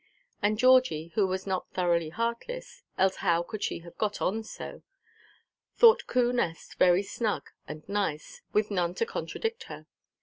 [0.41, 6.33] And Georgie—who was not thoroughly heartless, else how could she have got on so?—thought Coo
[6.33, 9.85] Nest very snug and nice, with none to contradict her.